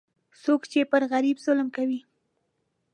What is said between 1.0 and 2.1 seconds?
غریب ظلم کوي،